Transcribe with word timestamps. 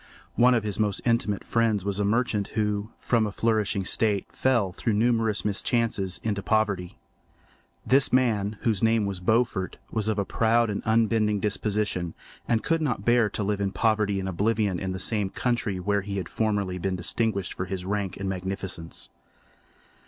One 0.33 0.55
of 0.55 0.63
his 0.63 0.79
most 0.79 0.99
intimate 1.05 1.43
friends 1.43 1.85
was 1.85 1.99
a 1.99 2.03
merchant 2.03 2.47
who, 2.57 2.89
from 2.97 3.27
a 3.27 3.31
flourishing 3.31 3.85
state, 3.85 4.31
fell, 4.31 4.71
through 4.71 4.93
numerous 4.93 5.45
mischances, 5.45 6.19
into 6.23 6.41
poverty. 6.41 6.97
This 7.85 8.11
man, 8.11 8.57
whose 8.61 8.81
name 8.81 9.05
was 9.05 9.19
Beaufort, 9.19 9.77
was 9.91 10.07
of 10.09 10.17
a 10.17 10.25
proud 10.25 10.71
and 10.71 10.81
unbending 10.87 11.39
disposition 11.39 12.15
and 12.47 12.63
could 12.63 12.81
not 12.81 13.05
bear 13.05 13.29
to 13.29 13.43
live 13.43 13.61
in 13.61 13.71
poverty 13.71 14.19
and 14.19 14.27
oblivion 14.27 14.79
in 14.79 14.91
the 14.91 14.97
same 14.97 15.29
country 15.29 15.79
where 15.79 16.01
he 16.01 16.17
had 16.17 16.27
formerly 16.29 16.79
been 16.79 16.95
distinguished 16.95 17.53
for 17.53 17.65
his 17.65 17.85
rank 17.85 18.17
and 18.17 18.27
magnificence. 18.27 19.11